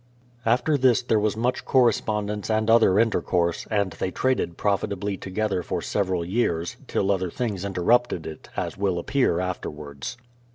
After 0.47 0.79
this 0.79 1.03
there 1.03 1.19
was 1.19 1.37
much 1.37 1.63
correspondence 1.63 2.49
and 2.49 2.71
other 2.71 2.97
intercourse, 2.97 3.67
and 3.69 3.91
they 3.91 4.09
traded 4.09 4.57
profitably 4.57 5.15
together 5.15 5.61
for 5.61 5.79
sev 5.79 6.07
eral 6.07 6.27
years, 6.27 6.75
till 6.87 7.11
other 7.11 7.29
things 7.29 7.63
interrupted 7.63 8.25
it, 8.25 8.49
as 8.57 8.77
will 8.79 8.97
appear 8.97 9.39
afterwards. 9.39 10.17